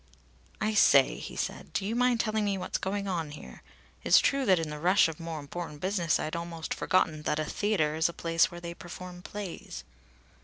[0.59, 1.73] "I say," he said.
[1.73, 3.61] "Do you mind telling me what's going on here?
[4.03, 7.45] It's true that in the rush of more important business I'd almost forgotten that a
[7.45, 9.83] theatre is a place where they perform plays."